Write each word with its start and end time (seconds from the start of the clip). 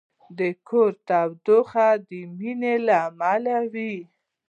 د 0.39 0.41
کور 0.67 0.91
تودوخه 1.07 1.87
د 2.09 2.11
مینې 2.37 2.75
له 2.85 2.95
امله 3.07 3.55
وي. 3.73 3.93